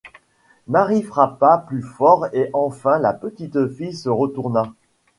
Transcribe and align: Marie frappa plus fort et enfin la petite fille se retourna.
Marie 0.65 1.03
frappa 1.03 1.59
plus 1.67 1.83
fort 1.83 2.25
et 2.33 2.49
enfin 2.53 2.97
la 2.97 3.13
petite 3.13 3.67
fille 3.71 3.93
se 3.93 4.09
retourna. 4.09 4.73